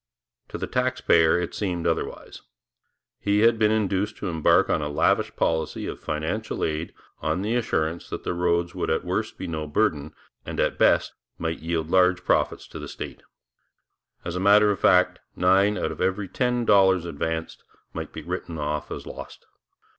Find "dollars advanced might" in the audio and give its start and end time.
16.65-18.11